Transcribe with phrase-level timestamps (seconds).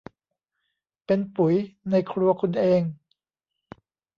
[1.05, 1.53] เป็นปุ๋ย
[1.89, 2.81] ในครัวคุณเอง